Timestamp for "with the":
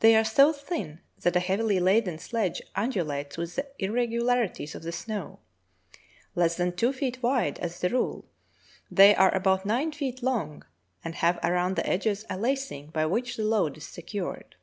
3.38-3.66